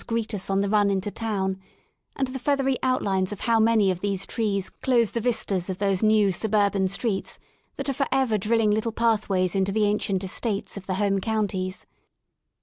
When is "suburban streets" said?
6.31-7.37